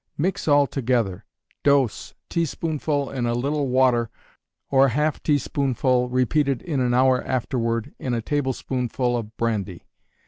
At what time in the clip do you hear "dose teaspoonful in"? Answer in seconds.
1.61-3.27